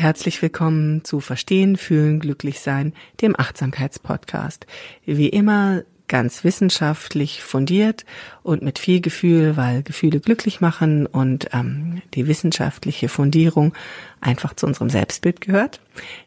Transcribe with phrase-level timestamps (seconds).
[0.00, 4.66] Herzlich willkommen zu Verstehen, Fühlen, Glücklichsein, dem Achtsamkeitspodcast.
[5.04, 8.04] Wie immer ganz wissenschaftlich fundiert
[8.42, 13.74] und mit viel Gefühl, weil Gefühle glücklich machen und ähm, die wissenschaftliche Fundierung
[14.20, 15.80] einfach zu unserem Selbstbild gehört.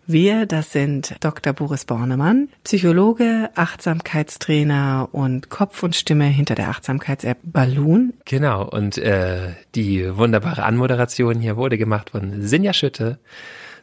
[0.05, 1.53] Wir, das sind Dr.
[1.53, 8.13] Boris Bornemann, Psychologe, Achtsamkeitstrainer und Kopf und Stimme hinter der Achtsamkeits-App Balloon.
[8.25, 13.19] Genau, und äh, die wunderbare Anmoderation hier wurde gemacht von Sinja Schütte.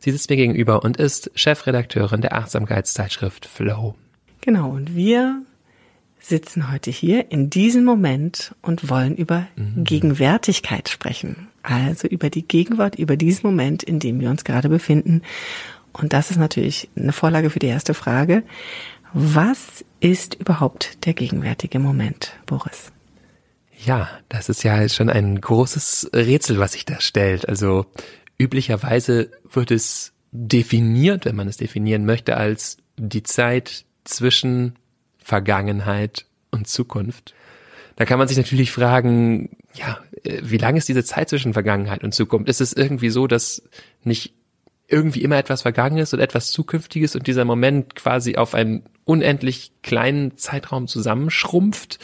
[0.01, 3.95] Sie sitzt mir gegenüber und ist Chefredakteurin der Achtsamkeitszeitschrift Flow.
[4.41, 5.43] Genau, und wir
[6.21, 9.85] sitzen heute hier in diesem Moment und wollen über mhm.
[9.85, 11.49] Gegenwärtigkeit sprechen.
[11.63, 15.23] Also über die Gegenwart, über diesen Moment, in dem wir uns gerade befinden.
[15.93, 18.43] Und das ist natürlich eine Vorlage für die erste Frage.
[19.13, 22.93] Was ist überhaupt der gegenwärtige Moment, Boris?
[23.85, 27.49] Ja, das ist ja schon ein großes Rätsel, was sich da stellt.
[27.49, 27.87] Also
[28.39, 34.77] üblicherweise wird es definiert, wenn man es definieren möchte, als die Zeit zwischen
[35.19, 37.35] Vergangenheit und Zukunft.
[37.97, 42.05] Da kann man sich natürlich fragen, ja, äh, wie lang ist diese Zeit zwischen Vergangenheit
[42.05, 42.49] und Zukunft?
[42.49, 43.63] Ist es irgendwie so, dass
[44.05, 44.35] nicht
[44.87, 50.37] irgendwie immer etwas Vergangenes und etwas Zukünftiges und dieser Moment quasi auf einen unendlich kleinen
[50.39, 51.99] Zeitraum zusammenschrumpft?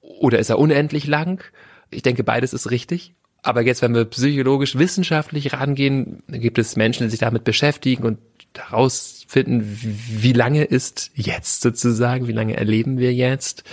[0.00, 1.44] Oder ist er unendlich lang?
[1.90, 3.14] Ich denke, beides ist richtig.
[3.42, 8.18] Aber jetzt, wenn wir psychologisch wissenschaftlich rangehen, gibt es Menschen, die sich damit beschäftigen und
[8.56, 13.64] herausfinden, wie lange ist jetzt sozusagen, wie lange erleben wir jetzt.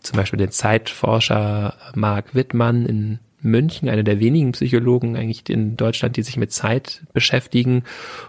[0.00, 6.16] Zum Beispiel den Zeitforscher Mark Wittmann in München, einer der wenigen Psychologen eigentlich in Deutschland,
[6.16, 7.84] die sich mit Zeit beschäftigen.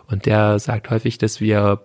[0.08, 1.82] Und der sagt häufig, dass wir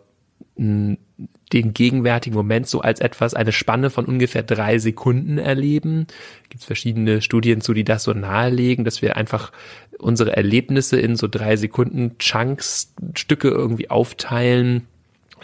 [0.58, 6.06] den gegenwärtigen Moment so als etwas, eine Spanne von ungefähr drei Sekunden erleben.
[6.48, 9.52] Gibt es verschiedene Studien zu, die das so nahelegen, dass wir einfach
[9.98, 14.86] unsere Erlebnisse in so drei Sekunden Chunks, Stücke irgendwie aufteilen,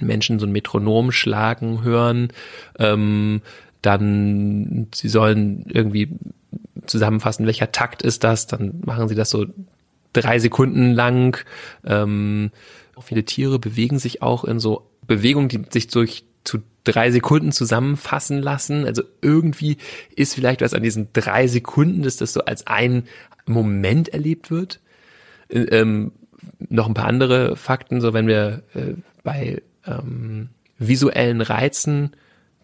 [0.01, 2.29] Menschen so ein Metronom schlagen hören,
[2.79, 3.41] ähm,
[3.83, 6.09] dann sie sollen irgendwie
[6.87, 9.47] zusammenfassen, welcher Takt ist das, dann machen sie das so
[10.13, 11.39] drei Sekunden lang.
[11.85, 12.51] Ähm,
[13.03, 18.41] viele Tiere bewegen sich auch in so Bewegungen, die sich durch zu drei Sekunden zusammenfassen
[18.43, 18.87] lassen.
[18.87, 19.79] Also irgendwie
[20.15, 23.05] ist vielleicht was an diesen drei Sekunden, dass das so als ein
[23.47, 24.81] Moment erlebt wird.
[25.49, 26.13] Äh, ähm,
[26.59, 32.13] noch ein paar andere Fakten, so wenn wir äh, bei ähm, visuellen Reizen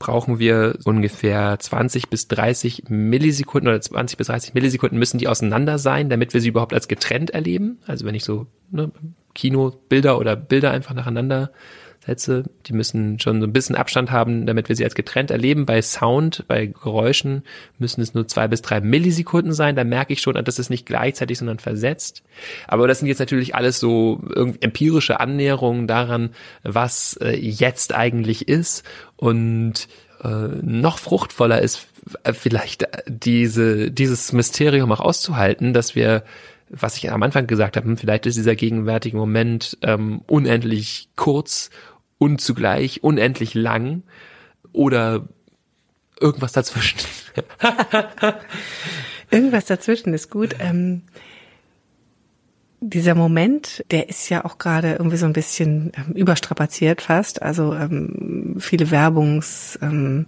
[0.00, 5.78] brauchen wir ungefähr 20 bis 30 Millisekunden oder 20 bis 30 Millisekunden müssen die auseinander
[5.78, 7.78] sein, damit wir sie überhaupt als getrennt erleben.
[7.86, 8.90] Also wenn ich so ne,
[9.34, 11.52] Kino Bilder oder Bilder einfach nacheinander
[12.04, 15.66] Sätze, die müssen schon so ein bisschen Abstand haben, damit wir sie als getrennt erleben.
[15.66, 17.42] Bei Sound, bei Geräuschen
[17.78, 19.76] müssen es nur zwei bis drei Millisekunden sein.
[19.76, 22.22] Da merke ich schon, das ist nicht gleichzeitig, sondern versetzt.
[22.66, 24.22] Aber das sind jetzt natürlich alles so
[24.60, 26.30] empirische Annäherungen daran,
[26.62, 28.82] was äh, jetzt eigentlich ist.
[29.16, 29.86] Und
[30.24, 31.86] äh, noch fruchtvoller ist
[32.32, 36.24] vielleicht diese, dieses Mysterium auch auszuhalten, dass wir
[36.70, 41.70] was ich am Anfang gesagt habe, hm, vielleicht ist dieser gegenwärtige Moment ähm, unendlich kurz
[42.20, 44.02] und zugleich unendlich lang
[44.72, 45.26] oder
[46.20, 46.98] irgendwas dazwischen.
[49.30, 50.54] irgendwas dazwischen ist gut.
[50.60, 51.02] Ähm,
[52.80, 57.40] dieser Moment, der ist ja auch gerade irgendwie so ein bisschen ähm, überstrapaziert fast.
[57.40, 60.26] Also ähm, viele Werbungs ähm,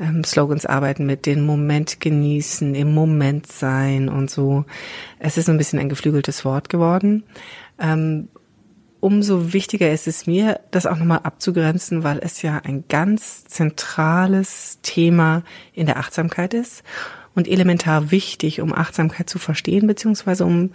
[0.00, 4.64] ähm, Slogans arbeiten mit den Moment genießen, im Moment sein und so.
[5.20, 7.22] Es ist so ein bisschen ein geflügeltes Wort geworden.
[9.02, 14.78] Umso wichtiger ist es mir, das auch nochmal abzugrenzen, weil es ja ein ganz zentrales
[14.82, 16.84] Thema in der Achtsamkeit ist
[17.34, 20.70] und elementar wichtig, um Achtsamkeit zu verstehen, beziehungsweise um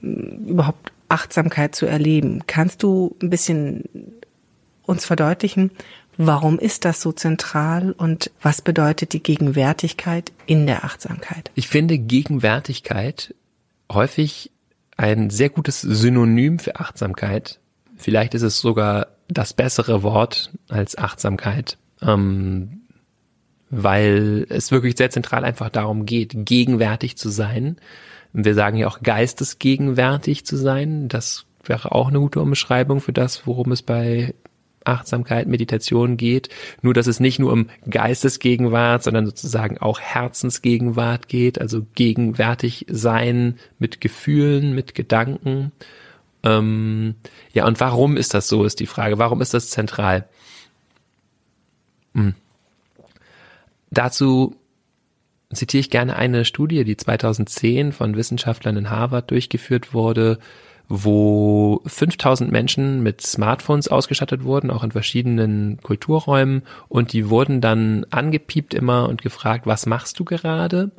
[0.00, 2.42] mm, überhaupt Achtsamkeit zu erleben.
[2.48, 3.84] Kannst du ein bisschen
[4.84, 5.70] uns verdeutlichen,
[6.16, 11.52] warum ist das so zentral und was bedeutet die Gegenwärtigkeit in der Achtsamkeit?
[11.54, 13.36] Ich finde Gegenwärtigkeit
[13.88, 14.50] häufig
[15.02, 17.58] ein sehr gutes Synonym für Achtsamkeit.
[17.96, 22.82] Vielleicht ist es sogar das bessere Wort als Achtsamkeit, ähm,
[23.70, 27.76] weil es wirklich sehr zentral einfach darum geht, gegenwärtig zu sein.
[28.32, 31.08] Wir sagen ja auch geistesgegenwärtig zu sein.
[31.08, 34.34] Das wäre auch eine gute Umschreibung für das, worum es bei
[34.84, 36.48] Achtsamkeit, Meditation geht.
[36.82, 43.58] Nur, dass es nicht nur um Geistesgegenwart, sondern sozusagen auch Herzensgegenwart geht, also gegenwärtig sein
[43.78, 45.72] mit Gefühlen, mit Gedanken.
[46.42, 47.14] Ähm,
[47.52, 49.18] ja, und warum ist das so, ist die Frage.
[49.18, 50.28] Warum ist das zentral?
[52.14, 52.34] Hm.
[53.90, 54.56] Dazu
[55.52, 60.38] zitiere ich gerne eine Studie, die 2010 von Wissenschaftlern in Harvard durchgeführt wurde,
[60.94, 68.04] wo 5000 Menschen mit Smartphones ausgestattet wurden, auch in verschiedenen Kulturräumen und die wurden dann
[68.10, 70.90] angepiept immer und gefragt, was machst du gerade?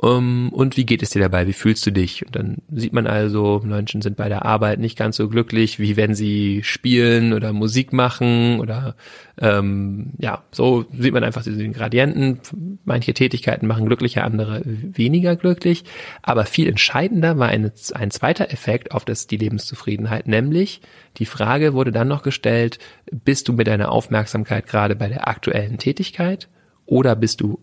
[0.00, 1.48] Um, ähm, und wie geht es dir dabei?
[1.48, 2.24] Wie fühlst du dich?
[2.24, 5.96] Und dann sieht man also, Menschen sind bei der Arbeit nicht ganz so glücklich, wie
[5.96, 8.94] wenn sie spielen oder Musik machen oder
[9.40, 12.38] ähm, ja, so sieht man einfach den Gradienten.
[12.84, 15.82] Manche Tätigkeiten machen glücklicher, andere weniger glücklich.
[16.22, 20.80] Aber viel entscheidender war eine, ein zweiter Effekt auf das die Lebenszufriedenheit, nämlich
[21.16, 22.78] die Frage wurde dann noch gestellt:
[23.10, 26.48] Bist du mit deiner Aufmerksamkeit gerade bei der aktuellen Tätigkeit
[26.86, 27.58] oder bist du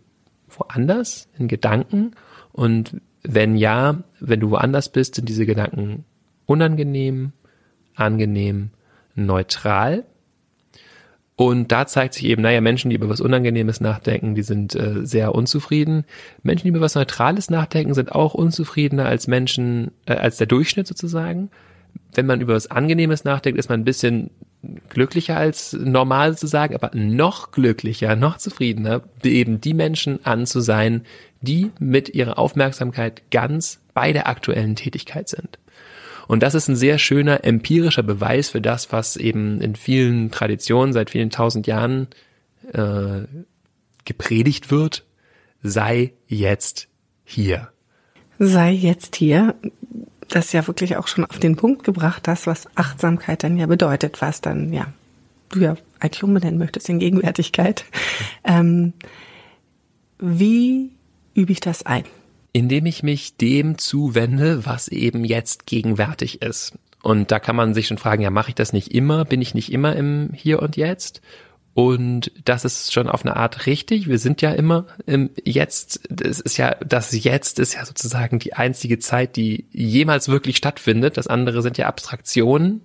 [0.60, 2.12] woanders in Gedanken?
[2.52, 6.06] Und wenn ja, wenn du woanders bist, sind diese Gedanken
[6.46, 7.32] unangenehm,
[7.96, 8.70] angenehm,
[9.16, 10.06] neutral.
[11.38, 15.06] Und da zeigt sich eben, naja, Menschen, die über was Unangenehmes nachdenken, die sind äh,
[15.06, 16.06] sehr unzufrieden.
[16.44, 20.88] Menschen, die über was Neutrales nachdenken, sind auch unzufriedener als Menschen, äh, als der Durchschnitt
[20.88, 21.50] sozusagen.
[22.14, 24.30] Wenn man über was Angenehmes nachdenkt, ist man ein bisschen
[24.90, 31.06] glücklicher als normal sozusagen, aber noch glücklicher, noch zufriedener, eben die Menschen an zu sein,
[31.42, 35.60] die mit ihrer Aufmerksamkeit ganz bei der aktuellen Tätigkeit sind.
[36.28, 40.94] Und das ist ein sehr schöner empirischer Beweis für das, was eben in vielen Traditionen
[40.94, 42.08] seit vielen tausend Jahren
[42.74, 43.28] äh,
[44.06, 45.06] gepredigt wird.
[45.62, 46.88] Sei jetzt
[47.24, 47.70] hier.
[48.40, 49.56] Sei jetzt hier
[50.30, 54.22] das ja wirklich auch schon auf den Punkt gebracht hast, was Achtsamkeit dann ja bedeutet,
[54.22, 54.88] was dann ja
[55.50, 57.86] du ja eigentlich umbenennen möchtest in Gegenwärtigkeit.
[58.48, 58.94] Ähm,
[60.20, 60.92] wie
[61.34, 62.04] übe ich das ein?
[62.54, 66.78] Indem ich mich dem zuwende, was eben jetzt gegenwärtig ist.
[67.02, 69.26] Und da kann man sich schon fragen, ja, mache ich das nicht immer?
[69.26, 71.22] Bin ich nicht immer im Hier und Jetzt?
[71.76, 74.08] Und das ist schon auf eine Art richtig.
[74.08, 76.00] Wir sind ja immer im Jetzt.
[76.10, 81.18] Das ist ja, das Jetzt ist ja sozusagen die einzige Zeit, die jemals wirklich stattfindet.
[81.18, 82.80] Das andere sind ja Abstraktionen.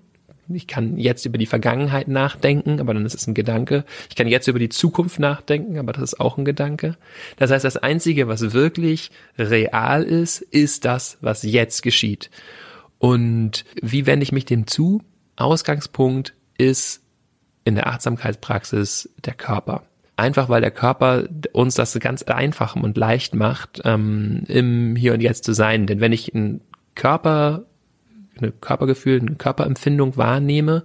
[0.52, 3.84] Ich kann jetzt über die Vergangenheit nachdenken, aber dann ist es ein Gedanke.
[4.08, 6.96] Ich kann jetzt über die Zukunft nachdenken, aber das ist auch ein Gedanke.
[7.36, 12.28] Das heißt, das Einzige, was wirklich real ist, ist das, was jetzt geschieht.
[12.98, 15.00] Und wie wende ich mich dem zu?
[15.36, 17.02] Ausgangspunkt ist
[17.64, 19.82] in der Achtsamkeitspraxis der Körper.
[20.16, 25.20] Einfach weil der Körper uns das ganz einfach und leicht macht, ähm, im Hier und
[25.20, 25.86] Jetzt zu sein.
[25.86, 26.60] Denn wenn ich einen
[26.94, 27.64] Körper,
[28.36, 30.84] eine Körpergefühl, eine Körperempfindung wahrnehme,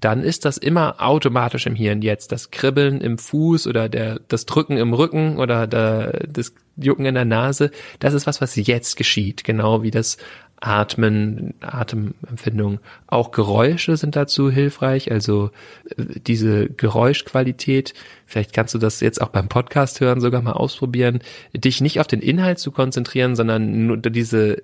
[0.00, 2.32] dann ist das immer automatisch im Hier und Jetzt.
[2.32, 7.14] Das Kribbeln im Fuß oder der, das Drücken im Rücken oder der, das Jucken in
[7.14, 9.44] der Nase, das ist was, was jetzt geschieht.
[9.44, 10.16] Genau wie das
[10.60, 12.80] Atmen, Atemempfindung.
[13.06, 15.50] Auch Geräusche sind dazu hilfreich, also
[15.96, 17.94] äh, diese Geräuschqualität,
[18.26, 21.20] vielleicht kannst du das jetzt auch beim Podcast hören sogar mal ausprobieren,
[21.54, 24.62] dich nicht auf den Inhalt zu konzentrieren, sondern nur diese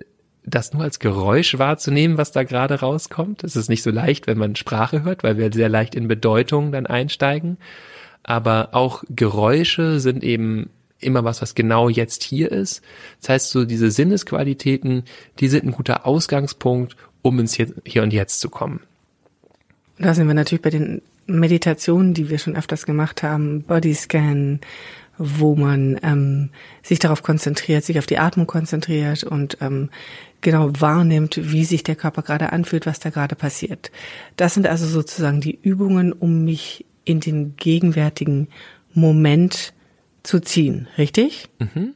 [0.49, 3.43] das nur als Geräusch wahrzunehmen, was da gerade rauskommt.
[3.43, 6.71] Es ist nicht so leicht, wenn man Sprache hört, weil wir sehr leicht in Bedeutung
[6.71, 7.59] dann einsteigen.
[8.23, 12.83] Aber auch Geräusche sind eben immer was, was genau jetzt hier ist.
[13.21, 15.05] Das heißt, so diese Sinnesqualitäten,
[15.41, 18.81] die sind ein guter Ausgangspunkt, um ins Hier und Jetzt zu kommen.
[19.99, 24.61] Da sind wir natürlich bei den Meditationen, die wir schon öfters gemacht haben, Bodyscan,
[25.19, 26.50] wo man ähm,
[26.83, 29.91] sich darauf konzentriert, sich auf die Atmung konzentriert und ähm,
[30.43, 33.91] genau wahrnimmt, wie sich der Körper gerade anfühlt, was da gerade passiert.
[34.37, 38.49] Das sind also sozusagen die Übungen, um mich in den gegenwärtigen
[38.93, 39.73] Moment
[40.26, 41.49] zu ziehen, richtig?
[41.59, 41.95] Mhm.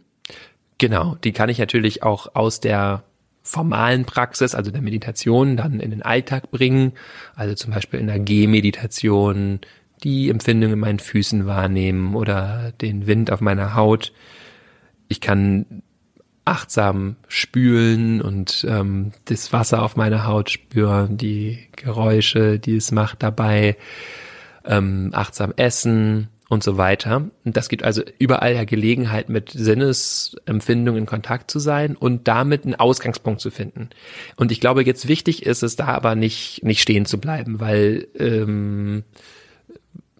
[0.79, 3.05] Genau, die kann ich natürlich auch aus der
[3.43, 6.93] formalen Praxis, also der Meditation, dann in den Alltag bringen.
[7.35, 9.61] Also zum Beispiel in der Gehmeditation
[10.03, 14.13] die Empfindung in meinen Füßen wahrnehmen oder den Wind auf meiner Haut.
[15.09, 15.83] Ich kann
[16.45, 23.23] achtsam spülen und ähm, das Wasser auf meiner Haut spüren, die Geräusche, die es macht
[23.23, 23.77] dabei,
[24.65, 27.31] ähm, achtsam essen und so weiter.
[27.45, 32.65] Und das gibt also überall ja Gelegenheit, mit Sinnesempfindungen in Kontakt zu sein und damit
[32.65, 33.89] einen Ausgangspunkt zu finden.
[34.35, 38.09] Und ich glaube, jetzt wichtig ist es da aber nicht, nicht stehen zu bleiben, weil
[38.19, 39.05] ähm,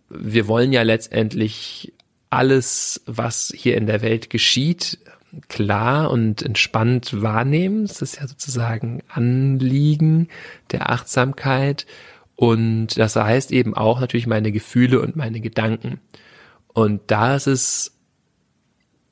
[0.09, 1.93] wir wollen ja letztendlich
[2.31, 5.01] alles, was hier in der Welt geschieht,
[5.49, 7.89] klar und entspannt wahrnehmen.
[7.89, 10.29] Das ist ja sozusagen Anliegen
[10.71, 11.87] der Achtsamkeit.
[12.37, 16.01] Und das heißt eben auch natürlich meine Gefühle und meine Gedanken.
[16.73, 17.93] Und da ist es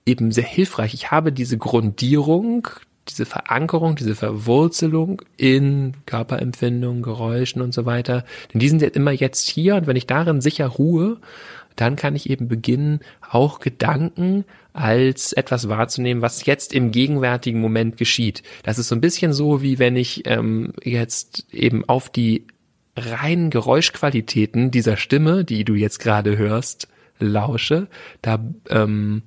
[0.06, 0.94] eben sehr hilfreich.
[0.94, 2.68] Ich habe diese Grundierung,
[3.08, 8.24] diese Verankerung, diese Verwurzelung in Körperempfindungen, Geräuschen und so weiter.
[8.52, 11.18] Denn die sind jetzt immer jetzt hier und wenn ich darin sicher ruhe,
[11.76, 13.00] dann kann ich eben beginnen,
[13.30, 18.42] auch Gedanken als etwas wahrzunehmen, was jetzt im gegenwärtigen Moment geschieht.
[18.64, 22.46] Das ist so ein bisschen so, wie wenn ich ähm, jetzt eben auf die
[22.96, 26.88] reinen Geräuschqualitäten dieser Stimme, die du jetzt gerade hörst,
[27.18, 27.88] lausche.
[28.22, 28.38] Da
[28.70, 29.22] ähm,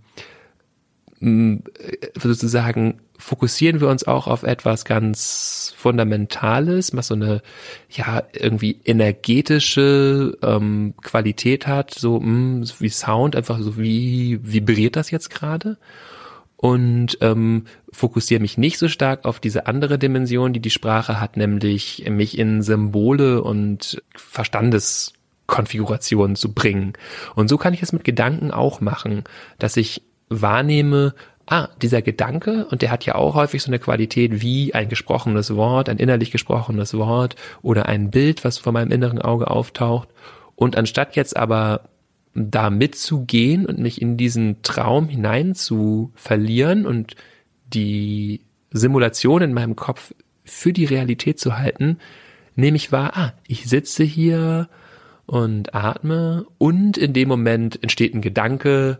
[2.19, 7.41] sozusagen fokussieren wir uns auch auf etwas ganz Fundamentales, was so eine
[7.89, 15.11] ja irgendwie energetische ähm, Qualität hat, so mh, wie Sound, einfach so wie vibriert das
[15.11, 15.77] jetzt gerade
[16.61, 21.35] und ähm, fokussiere mich nicht so stark auf diese andere Dimension, die die Sprache hat,
[21.35, 24.01] nämlich mich in Symbole und
[25.51, 26.93] Verstandeskonfigurationen zu bringen.
[27.35, 29.23] Und so kann ich es mit Gedanken auch machen,
[29.59, 31.13] dass ich wahrnehme,
[31.47, 35.55] ah, dieser Gedanke, und der hat ja auch häufig so eine Qualität wie ein gesprochenes
[35.55, 40.07] Wort, ein innerlich gesprochenes Wort oder ein Bild, was vor meinem inneren Auge auftaucht.
[40.55, 41.81] Und anstatt jetzt aber
[42.33, 47.15] da mitzugehen und mich in diesen Traum hinein zu verlieren und
[47.73, 48.41] die
[48.71, 50.13] Simulation in meinem Kopf
[50.45, 51.97] für die Realität zu halten,
[52.55, 54.69] nehme ich wahr, ah, ich sitze hier
[55.31, 56.45] und atme.
[56.57, 58.99] Und in dem Moment entsteht ein Gedanke,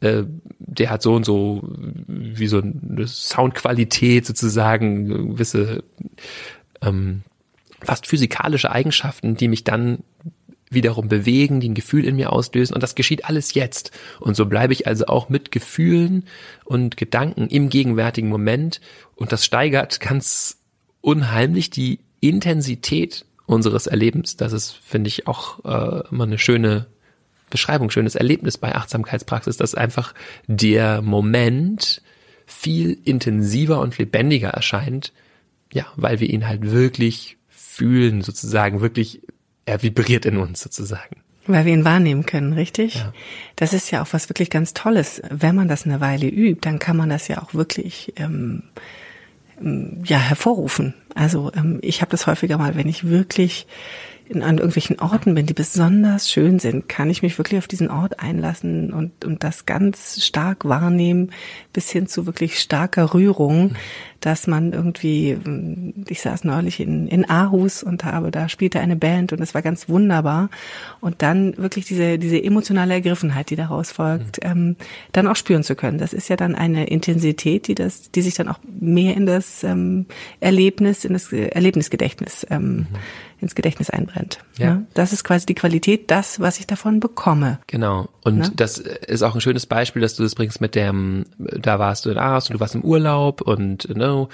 [0.00, 0.24] äh,
[0.58, 1.62] der hat so und so
[2.06, 5.82] wie so eine Soundqualität sozusagen, gewisse
[6.82, 7.22] ähm,
[7.80, 10.00] fast physikalische Eigenschaften, die mich dann
[10.68, 12.74] wiederum bewegen, die ein Gefühl in mir auslösen.
[12.74, 13.92] Und das geschieht alles jetzt.
[14.20, 16.26] Und so bleibe ich also auch mit Gefühlen
[16.66, 18.82] und Gedanken im gegenwärtigen Moment.
[19.14, 20.58] Und das steigert ganz
[21.00, 24.36] unheimlich die Intensität unseres Erlebens.
[24.36, 26.86] Das ist, finde ich, auch äh, immer eine schöne
[27.50, 30.14] Beschreibung, schönes Erlebnis bei Achtsamkeitspraxis, dass einfach
[30.46, 32.02] der Moment
[32.46, 35.12] viel intensiver und lebendiger erscheint,
[35.72, 39.20] ja, weil wir ihn halt wirklich fühlen, sozusagen, wirklich,
[39.64, 41.22] er vibriert in uns sozusagen.
[41.46, 42.96] Weil wir ihn wahrnehmen können, richtig?
[42.96, 43.12] Ja.
[43.56, 45.22] Das ist ja auch was wirklich ganz Tolles.
[45.28, 48.62] Wenn man das eine Weile übt, dann kann man das ja auch wirklich ähm,
[49.60, 50.94] ja hervorrufen.
[51.14, 53.66] Also ähm, ich habe das häufiger mal, wenn ich wirklich
[54.32, 57.90] in, an irgendwelchen Orten bin, die besonders schön sind, kann ich mich wirklich auf diesen
[57.90, 61.30] Ort einlassen und, und das ganz stark wahrnehmen,
[61.72, 63.74] bis hin zu wirklich starker Rührung,
[64.20, 65.36] dass man irgendwie,
[66.08, 69.62] ich saß neulich in, in Aarhus und habe, da spielte eine Band und es war
[69.62, 70.48] ganz wunderbar.
[71.00, 74.50] Und dann wirklich diese, diese emotionale Ergriffenheit, die daraus folgt, mhm.
[74.50, 74.76] ähm,
[75.10, 75.98] dann auch spüren zu können.
[75.98, 79.64] Das ist ja dann eine Intensität, die das, die sich dann auch mehr in das
[79.64, 80.06] ähm,
[80.38, 82.86] Erlebnis, in das Erlebnisgedächtnis ähm, mhm
[83.42, 84.38] ins Gedächtnis einbrennt.
[84.56, 84.66] Ja.
[84.66, 84.82] ja.
[84.94, 87.58] Das ist quasi die Qualität, das, was ich davon bekomme.
[87.66, 88.08] Genau.
[88.24, 88.50] Und ja?
[88.54, 92.10] das ist auch ein schönes Beispiel, dass du das bringst mit dem, da warst du
[92.10, 94.28] in Aarhus und du warst im Urlaub und no,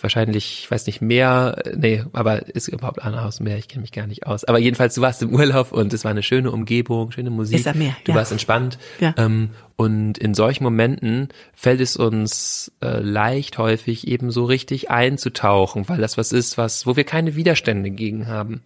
[0.00, 4.06] wahrscheinlich, ich weiß nicht mehr, nee, aber ist überhaupt Aarhus mehr, ich kenne mich gar
[4.06, 4.44] nicht aus.
[4.44, 7.60] Aber jedenfalls, du warst im Urlaub und es war eine schöne Umgebung, schöne Musik.
[7.60, 8.18] Ist am Meer, du ja.
[8.18, 8.78] warst entspannt.
[9.00, 9.14] Ja.
[9.16, 15.88] Ähm, und in solchen Momenten fällt es uns äh, leicht häufig eben so richtig einzutauchen,
[15.88, 18.60] weil das was ist, was, wo wir keine Widerstände gegen haben.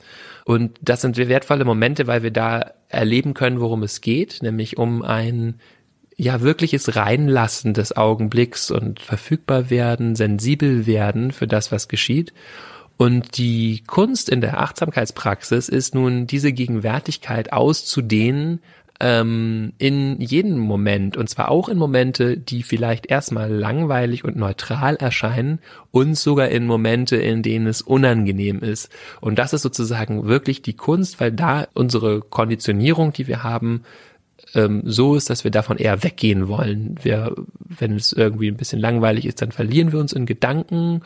[0.47, 5.02] Und das sind wertvolle Momente, weil wir da erleben können, worum es geht, nämlich um
[5.02, 5.61] ein
[6.16, 12.33] ja wirkliches Reinlassen des Augenblicks und verfügbar werden, sensibel werden für das, was geschieht.
[12.97, 18.61] Und die Kunst in der Achtsamkeitspraxis ist nun, diese Gegenwärtigkeit auszudehnen
[19.03, 24.95] ähm, in jedem Moment und zwar auch in Momente, die vielleicht erstmal langweilig und neutral
[24.95, 25.59] erscheinen
[25.91, 28.91] und sogar in Momente, in denen es unangenehm ist.
[29.21, 33.83] Und das ist sozusagen wirklich die Kunst, weil da unsere Konditionierung, die wir haben,
[34.55, 36.95] ähm, so ist, dass wir davon eher weggehen wollen.
[37.03, 41.03] Wir, wenn es irgendwie ein bisschen langweilig ist, dann verlieren wir uns in Gedanken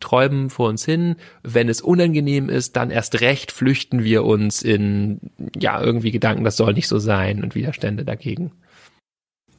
[0.00, 1.16] träumen vor uns hin.
[1.42, 5.20] Wenn es unangenehm ist, dann erst recht flüchten wir uns in,
[5.56, 8.52] ja, irgendwie Gedanken, das soll nicht so sein und Widerstände dagegen.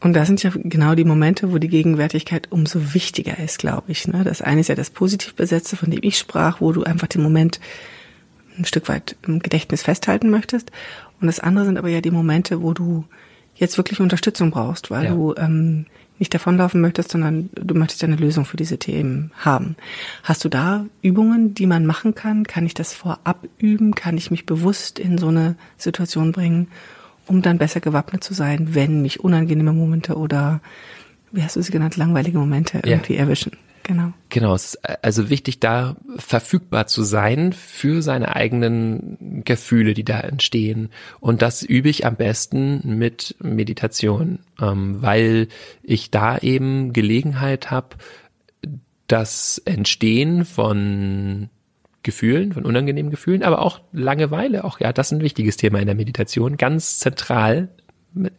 [0.02, 4.08] Und das sind ja genau die Momente, wo die Gegenwärtigkeit umso wichtiger ist, glaube ich.
[4.08, 4.24] Ne?
[4.24, 7.22] Das eine ist ja das positiv besetzte, von dem ich sprach, wo du einfach den
[7.22, 7.60] Moment
[8.58, 10.72] ein Stück weit im Gedächtnis festhalten möchtest.
[11.22, 13.06] Und das andere sind aber ja die Momente, wo du
[13.54, 15.12] jetzt wirklich Unterstützung brauchst, weil ja.
[15.12, 15.86] du ähm,
[16.22, 19.76] nicht davonlaufen möchtest, sondern du möchtest ja eine Lösung für diese Themen haben.
[20.22, 22.46] Hast du da Übungen, die man machen kann?
[22.46, 23.96] Kann ich das vorab üben?
[23.96, 26.68] Kann ich mich bewusst in so eine Situation bringen,
[27.26, 30.62] um dann besser gewappnet zu sein, wenn mich unangenehme Momente oder,
[31.32, 33.22] wie hast du sie genannt, langweilige Momente irgendwie ja.
[33.22, 33.54] erwischen?
[33.84, 34.14] Genau.
[34.30, 40.20] Genau, es ist also wichtig, da verfügbar zu sein für seine eigenen Gefühle, die da
[40.20, 40.90] entstehen.
[41.20, 45.48] Und das übe ich am besten mit Meditation, ähm, weil
[45.84, 47.98] ich da eben Gelegenheit habe,
[49.08, 51.50] das Entstehen von
[52.04, 55.86] Gefühlen, von unangenehmen Gefühlen, aber auch Langeweile, auch ja, das ist ein wichtiges Thema in
[55.86, 57.70] der Meditation, ganz zentral.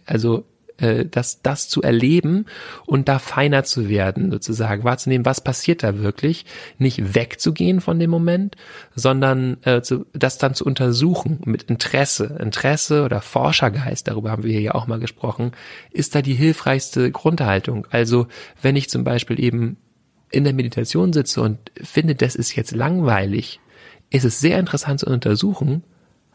[0.07, 0.45] Also
[0.83, 2.47] äh, das, das zu erleben
[2.87, 6.45] und da feiner zu werden, sozusagen wahrzunehmen, was passiert da wirklich,
[6.79, 8.57] nicht wegzugehen von dem Moment,
[8.95, 14.61] sondern äh, zu, das dann zu untersuchen mit Interesse, Interesse oder Forschergeist, darüber haben wir
[14.61, 15.53] ja auch mal gesprochen,
[15.91, 17.87] ist da die hilfreichste Grundhaltung.
[17.91, 18.27] Also
[18.61, 19.77] wenn ich zum Beispiel eben
[20.31, 23.61] in der Meditation sitze und finde, das ist jetzt langweilig,
[24.11, 25.85] ist es sehr interessant zu untersuchen,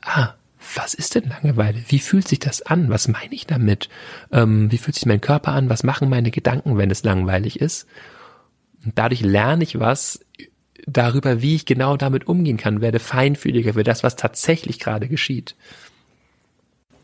[0.01, 0.33] ah,
[0.75, 1.79] was ist denn Langeweile?
[1.87, 2.89] Wie fühlt sich das an?
[2.89, 3.89] Was meine ich damit?
[4.31, 5.69] Ähm, wie fühlt sich mein Körper an?
[5.69, 7.87] Was machen meine Gedanken, wenn es langweilig ist?
[8.83, 10.19] Und dadurch lerne ich was
[10.85, 15.55] darüber, wie ich genau damit umgehen kann, werde feinfühliger für das, was tatsächlich gerade geschieht.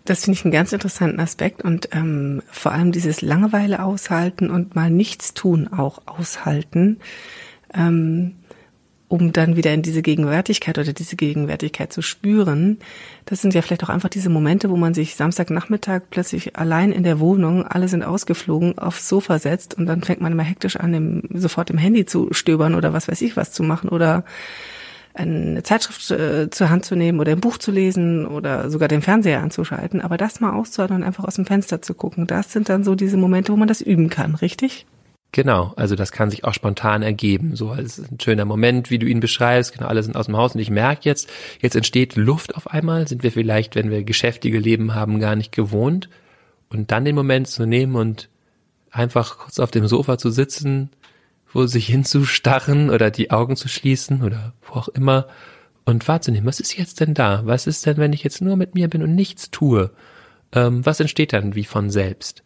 [0.06, 4.76] Das finde ich einen ganz interessanten Aspekt und ähm, vor allem dieses Langeweile aushalten und
[4.76, 7.00] mal nichts tun auch aushalten.
[7.74, 8.36] Ähm,
[9.14, 12.80] um dann wieder in diese Gegenwärtigkeit oder diese Gegenwärtigkeit zu spüren.
[13.26, 17.04] Das sind ja vielleicht auch einfach diese Momente, wo man sich Samstagnachmittag plötzlich allein in
[17.04, 20.96] der Wohnung, alle sind ausgeflogen, aufs Sofa setzt und dann fängt man immer hektisch an,
[20.96, 24.26] im, sofort im Handy zu stöbern oder was weiß ich was zu machen oder
[25.14, 29.04] eine Zeitschrift äh, zur Hand zu nehmen oder ein Buch zu lesen oder sogar den
[29.04, 30.02] Fernseher anzuschalten.
[30.02, 32.96] Aber das mal auszuhalten und einfach aus dem Fenster zu gucken, das sind dann so
[32.96, 34.88] diese Momente, wo man das üben kann, richtig?
[35.34, 37.56] Genau, also das kann sich auch spontan ergeben.
[37.56, 39.74] So, es ist ein schöner Moment, wie du ihn beschreibst.
[39.74, 41.28] Genau, alle sind aus dem Haus und ich merke jetzt,
[41.60, 43.08] jetzt entsteht Luft auf einmal.
[43.08, 46.08] Sind wir vielleicht, wenn wir geschäftige Leben haben, gar nicht gewohnt.
[46.70, 48.30] Und dann den Moment zu nehmen und
[48.92, 50.92] einfach kurz auf dem Sofa zu sitzen,
[51.52, 55.28] wo sich hinzustarren oder die Augen zu schließen oder wo auch immer
[55.84, 57.42] und wahrzunehmen, was ist jetzt denn da?
[57.46, 59.90] Was ist denn, wenn ich jetzt nur mit mir bin und nichts tue?
[60.52, 62.44] Ähm, was entsteht dann wie von selbst?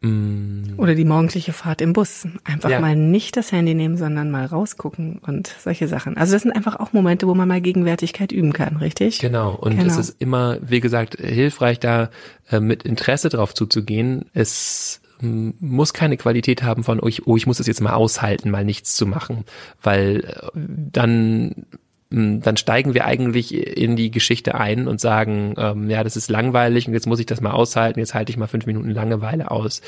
[0.00, 0.74] Mm.
[0.76, 2.26] Oder die morgendliche Fahrt im Bus.
[2.44, 2.80] Einfach ja.
[2.80, 6.16] mal nicht das Handy nehmen, sondern mal rausgucken und solche Sachen.
[6.16, 9.18] Also das sind einfach auch Momente, wo man mal Gegenwärtigkeit üben kann, richtig?
[9.18, 9.54] Genau.
[9.54, 9.86] Und genau.
[9.86, 12.10] es ist immer, wie gesagt, hilfreich, da
[12.50, 14.26] äh, mit Interesse drauf zuzugehen.
[14.34, 18.50] Es muss keine Qualität haben von, oh ich, oh, ich muss es jetzt mal aushalten,
[18.50, 19.44] mal nichts zu machen,
[19.82, 21.66] weil äh, dann
[22.08, 26.86] dann steigen wir eigentlich in die Geschichte ein und sagen, ähm, ja, das ist langweilig
[26.86, 29.82] und jetzt muss ich das mal aushalten, jetzt halte ich mal fünf Minuten Langeweile aus.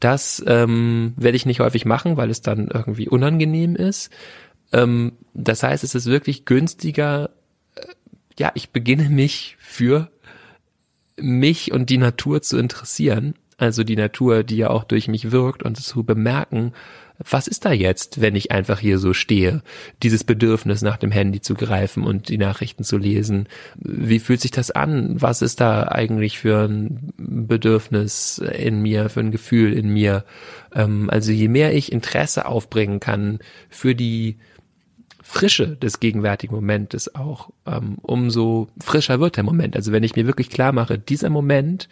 [0.00, 4.10] Das ähm, werde ich nicht häufig machen, weil es dann irgendwie unangenehm ist.
[4.72, 7.30] Ähm, das heißt, es ist wirklich günstiger,
[7.76, 7.82] äh,
[8.38, 10.10] ja, ich beginne mich für
[11.16, 15.62] mich und die Natur zu interessieren, also die Natur, die ja auch durch mich wirkt
[15.62, 16.72] und zu bemerken,
[17.28, 19.62] was ist da jetzt, wenn ich einfach hier so stehe?
[20.02, 23.48] Dieses Bedürfnis nach dem Handy zu greifen und die Nachrichten zu lesen.
[23.76, 25.20] Wie fühlt sich das an?
[25.20, 30.24] Was ist da eigentlich für ein Bedürfnis in mir, für ein Gefühl in mir?
[30.74, 34.38] Ähm, also je mehr ich Interesse aufbringen kann für die
[35.22, 39.76] Frische des gegenwärtigen Momentes auch, ähm, umso frischer wird der Moment.
[39.76, 41.88] Also wenn ich mir wirklich klar mache, dieser Moment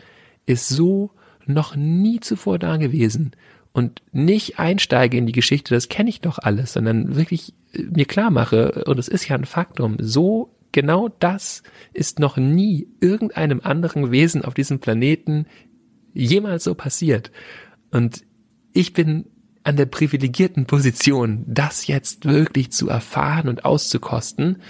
[0.47, 1.11] ist so
[1.47, 3.33] noch nie zuvor da gewesen
[3.73, 8.05] und nicht einsteige in die Geschichte, das kenne ich doch alles, sondern wirklich äh, mir
[8.05, 13.61] klar mache, und es ist ja ein Faktum, so genau das ist noch nie irgendeinem
[13.63, 15.47] anderen Wesen auf diesem Planeten
[16.15, 17.31] jemals so passiert.
[17.91, 18.25] Und
[18.73, 19.27] ich bin
[19.63, 24.63] an der privilegierten Position, das jetzt wirklich zu erfahren und auszukosten.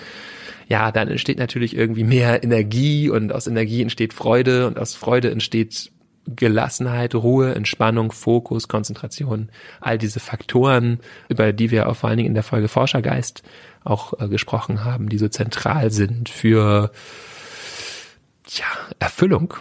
[0.69, 5.31] Ja, dann entsteht natürlich irgendwie mehr Energie und aus Energie entsteht Freude und aus Freude
[5.31, 5.93] entsteht
[6.27, 12.29] Gelassenheit, Ruhe, Entspannung, Fokus, Konzentration, all diese Faktoren, über die wir auch vor allen Dingen
[12.29, 13.43] in der Folge Forschergeist
[13.85, 16.93] auch äh, gesprochen haben, die so zentral sind für
[18.49, 18.67] ja,
[18.99, 19.55] Erfüllung.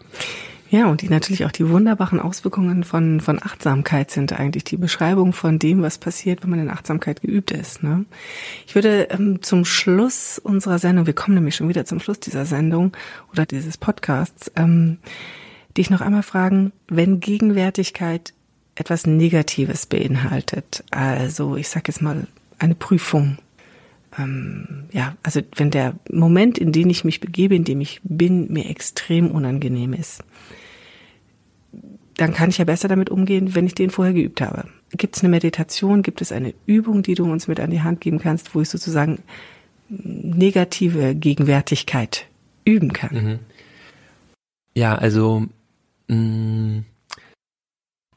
[0.72, 5.34] Ja, und die natürlich auch die wunderbaren Auswirkungen von, von Achtsamkeit sind eigentlich die Beschreibung
[5.34, 7.82] von dem, was passiert, wenn man in Achtsamkeit geübt ist.
[7.82, 8.06] Ne?
[8.68, 12.46] Ich würde ähm, zum Schluss unserer Sendung, wir kommen nämlich schon wieder zum Schluss dieser
[12.46, 12.96] Sendung
[13.32, 15.00] oder dieses Podcasts, ähm,
[15.80, 18.34] dich noch einmal fragen, wenn Gegenwärtigkeit
[18.76, 22.28] etwas Negatives beinhaltet, also ich sage jetzt mal
[22.60, 23.38] eine Prüfung,
[24.18, 28.52] ähm, ja, also wenn der Moment, in den ich mich begebe, in dem ich bin,
[28.52, 30.24] mir extrem unangenehm ist,
[32.18, 34.66] dann kann ich ja besser damit umgehen, wenn ich den vorher geübt habe.
[34.92, 38.02] Gibt es eine Meditation, gibt es eine Übung, die du uns mit an die Hand
[38.02, 39.20] geben kannst, wo ich sozusagen
[39.88, 42.26] negative Gegenwärtigkeit
[42.66, 43.16] üben kann?
[43.16, 43.40] Mhm.
[44.74, 45.48] Ja, also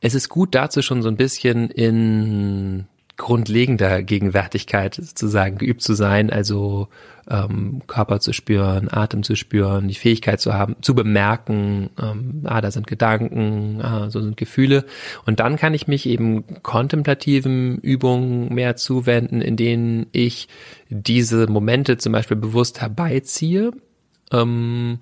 [0.01, 6.31] es ist gut dazu schon so ein bisschen in grundlegender Gegenwärtigkeit sozusagen geübt zu sein,
[6.31, 6.89] also
[7.31, 12.61] ähm, Körper zu spüren, Atem zu spüren, die Fähigkeit zu haben, zu bemerken, ähm, ah,
[12.61, 14.87] da sind Gedanken, ah, so sind Gefühle.
[15.25, 20.49] Und dann kann ich mich eben kontemplativen Übungen mehr zuwenden, in denen ich
[20.89, 23.73] diese Momente zum Beispiel bewusst herbeiziehe.
[24.33, 24.99] Ähm,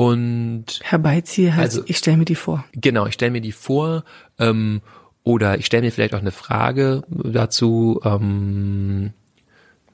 [0.00, 2.64] und herbeiziehe heißt, also, ich stelle mir die vor.
[2.72, 4.04] Genau, ich stelle mir die vor.
[4.38, 4.80] Ähm,
[5.24, 9.12] oder ich stelle mir vielleicht auch eine Frage dazu, ähm,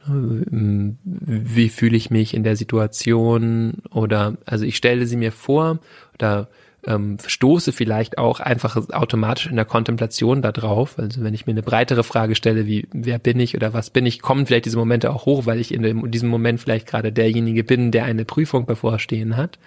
[0.07, 5.81] wie fühle ich mich in der Situation oder also ich stelle sie mir vor
[6.15, 6.47] oder
[6.87, 10.99] ähm, stoße vielleicht auch einfach automatisch in der Kontemplation da drauf.
[10.99, 14.07] Also wenn ich mir eine breitere Frage stelle, wie wer bin ich oder was bin
[14.07, 16.87] ich, kommen vielleicht diese Momente auch hoch, weil ich in, dem, in diesem Moment vielleicht
[16.87, 19.59] gerade derjenige bin, der eine Prüfung bevorstehen hat.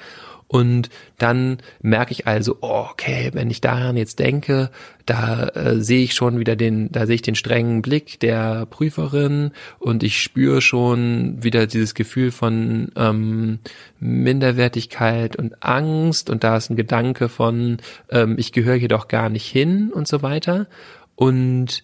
[0.50, 4.72] Und dann merke ich also, oh, okay, wenn ich daran jetzt denke,
[5.06, 9.52] da äh, sehe ich schon wieder den, da sehe ich den strengen Blick der Prüferin
[9.78, 13.60] und ich spüre schon wieder dieses Gefühl von ähm,
[14.00, 17.78] Minderwertigkeit und Angst und da ist ein Gedanke von,
[18.10, 20.66] ähm, ich gehöre hier doch gar nicht hin und so weiter.
[21.16, 21.84] Und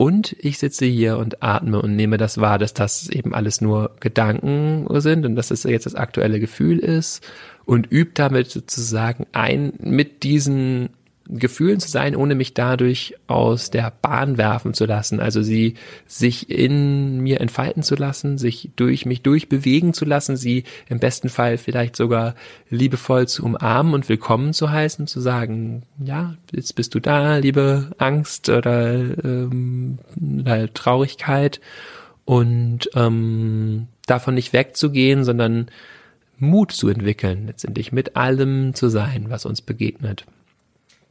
[0.00, 3.96] und ich sitze hier und atme und nehme das wahr, dass das eben alles nur
[4.00, 7.22] Gedanken sind und dass es jetzt das aktuelle Gefühl ist
[7.66, 10.88] und übt damit sozusagen ein, mit diesen
[11.32, 15.20] Gefühlen zu sein, ohne mich dadurch aus der Bahn werfen zu lassen.
[15.20, 15.74] Also sie
[16.06, 21.28] sich in mir entfalten zu lassen, sich durch mich durchbewegen zu lassen, sie im besten
[21.28, 22.34] Fall vielleicht sogar
[22.68, 27.90] liebevoll zu umarmen und willkommen zu heißen, zu sagen, ja, jetzt bist du da, liebe
[27.98, 28.92] Angst oder,
[29.24, 29.98] ähm,
[30.40, 31.60] oder Traurigkeit
[32.24, 35.70] und ähm, davon nicht wegzugehen, sondern
[36.38, 40.24] Mut zu entwickeln, letztendlich mit allem zu sein, was uns begegnet.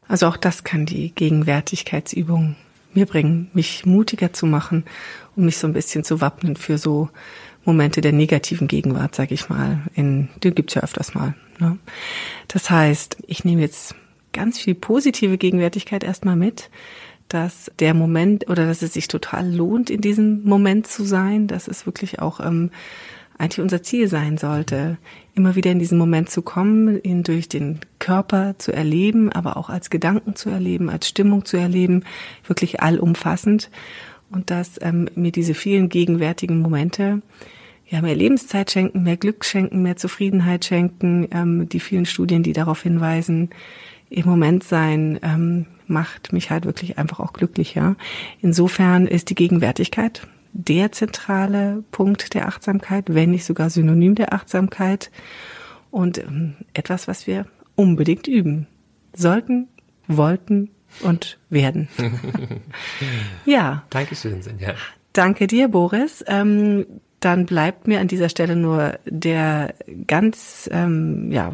[0.09, 2.57] Also auch das kann die Gegenwärtigkeitsübung
[2.93, 4.83] mir bringen, mich mutiger zu machen
[5.35, 7.09] und mich so ein bisschen zu wappnen für so
[7.63, 9.83] Momente der negativen Gegenwart, sag ich mal.
[9.93, 11.35] In, die gibt's ja öfters mal.
[11.59, 11.77] Ne?
[12.47, 13.93] Das heißt, ich nehme jetzt
[14.33, 16.71] ganz viel positive Gegenwärtigkeit erstmal mit,
[17.27, 21.67] dass der Moment oder dass es sich total lohnt, in diesem Moment zu sein, dass
[21.67, 22.71] es wirklich auch ähm,
[23.39, 24.97] eigentlich unser Ziel sein sollte,
[25.33, 29.69] immer wieder in diesen Moment zu kommen, ihn durch den Körper zu erleben, aber auch
[29.69, 32.03] als Gedanken zu erleben, als Stimmung zu erleben,
[32.45, 33.71] wirklich allumfassend.
[34.29, 37.21] Und dass ähm, mir diese vielen gegenwärtigen Momente
[37.87, 41.27] ja mehr Lebenszeit schenken, mehr Glück schenken, mehr Zufriedenheit schenken.
[41.31, 43.49] Ähm, die vielen Studien, die darauf hinweisen,
[44.09, 47.95] im Moment sein ähm, macht mich halt wirklich einfach auch glücklicher.
[48.41, 55.11] Insofern ist die Gegenwärtigkeit der zentrale Punkt der Achtsamkeit, wenn nicht sogar Synonym der Achtsamkeit
[55.91, 58.67] und ähm, etwas, was wir unbedingt üben
[59.13, 59.67] sollten,
[60.07, 61.87] wollten und werden.
[63.45, 63.83] ja.
[63.89, 64.75] Dankeschön, Sinja.
[65.13, 66.23] Danke dir, Boris.
[66.27, 66.85] Ähm,
[67.19, 69.73] dann bleibt mir an dieser Stelle nur der
[70.07, 71.53] ganz, ähm, ja,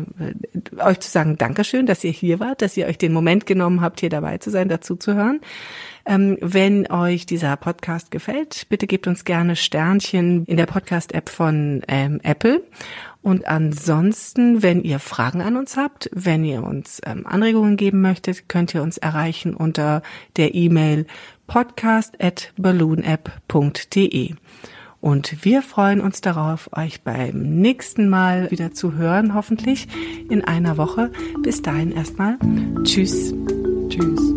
[0.78, 4.00] euch zu sagen, Dankeschön, dass ihr hier wart, dass ihr euch den Moment genommen habt,
[4.00, 5.42] hier dabei zu sein, dazu zu hören.
[6.06, 11.82] Ähm, wenn euch dieser Podcast gefällt, bitte gebt uns gerne Sternchen in der Podcast-App von
[11.88, 12.62] ähm, Apple.
[13.24, 18.48] Und ansonsten, wenn ihr Fragen an uns habt, wenn ihr uns ähm, Anregungen geben möchtet,
[18.50, 20.04] könnt ihr uns erreichen unter
[20.38, 21.08] der E-Mail
[21.48, 24.36] podcast at balloonapp.de.
[25.06, 29.88] Und wir freuen uns darauf, euch beim nächsten Mal wieder zu hören, hoffentlich
[30.32, 31.12] in einer Woche.
[31.44, 32.40] Bis dahin erstmal.
[32.84, 33.32] Tschüss.
[33.88, 34.34] Tschüss.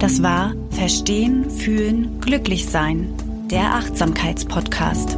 [0.00, 3.06] Das war Verstehen, Fühlen, Glücklich Sein,
[3.52, 5.16] der Achtsamkeitspodcast.